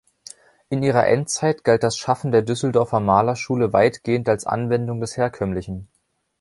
[0.69, 5.89] In ihrer Endzeit galt das Schaffen der Düsseldorfer Malerschule weitgehend als Anwendung des Herkömmlichen.